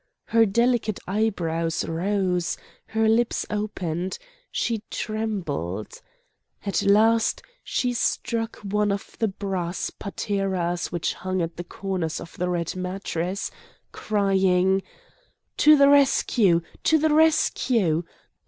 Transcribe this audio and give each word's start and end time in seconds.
Her 0.29 0.47
delicate 0.47 0.99
eyebrows 1.07 1.85
rose, 1.87 2.57
her 2.87 3.07
lips 3.07 3.45
opened; 3.51 4.17
she 4.51 4.81
trembled. 4.89 6.01
At 6.65 6.81
last 6.81 7.43
she 7.63 7.93
struck 7.93 8.55
one 8.63 8.91
of 8.91 9.15
the 9.19 9.27
brass 9.27 9.91
pateras 9.91 10.91
which 10.91 11.13
hung 11.13 11.39
at 11.43 11.55
the 11.55 11.63
corners 11.63 12.19
of 12.19 12.35
the 12.35 12.49
red 12.49 12.75
mattress, 12.75 13.51
crying: 13.91 14.81
"To 15.57 15.77
the 15.77 15.87
rescue! 15.87 16.61
to 16.83 16.97
the 16.97 17.13
rescue! 17.13 18.01